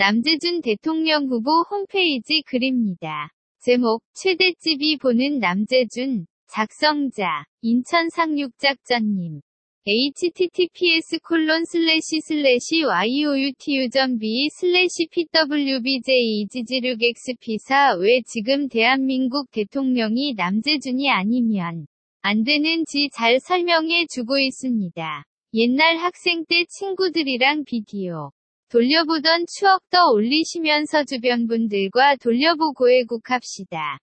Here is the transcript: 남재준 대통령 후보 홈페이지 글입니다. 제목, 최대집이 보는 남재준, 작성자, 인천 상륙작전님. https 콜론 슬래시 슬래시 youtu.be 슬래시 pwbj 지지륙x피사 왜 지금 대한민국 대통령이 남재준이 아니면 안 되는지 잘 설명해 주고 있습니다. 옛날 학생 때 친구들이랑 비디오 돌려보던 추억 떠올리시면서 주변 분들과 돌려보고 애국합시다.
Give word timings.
남재준 0.00 0.60
대통령 0.60 1.26
후보 1.26 1.50
홈페이지 1.68 2.42
글입니다. 2.46 3.32
제목, 3.60 4.00
최대집이 4.14 4.98
보는 4.98 5.40
남재준, 5.40 6.26
작성자, 6.46 7.46
인천 7.62 8.08
상륙작전님. 8.08 9.40
https 9.84 11.18
콜론 11.24 11.64
슬래시 11.64 12.20
슬래시 12.20 12.84
youtu.be 12.84 14.48
슬래시 14.50 15.08
pwbj 15.10 16.46
지지륙x피사 16.48 17.96
왜 17.98 18.22
지금 18.24 18.68
대한민국 18.68 19.50
대통령이 19.50 20.34
남재준이 20.34 21.10
아니면 21.10 21.88
안 22.20 22.44
되는지 22.44 23.10
잘 23.12 23.40
설명해 23.40 24.06
주고 24.06 24.38
있습니다. 24.38 25.24
옛날 25.54 25.96
학생 25.96 26.44
때 26.44 26.66
친구들이랑 26.68 27.64
비디오 27.64 28.30
돌려보던 28.70 29.46
추억 29.46 29.88
떠올리시면서 29.90 31.04
주변 31.04 31.46
분들과 31.46 32.16
돌려보고 32.16 32.90
애국합시다. 32.90 33.98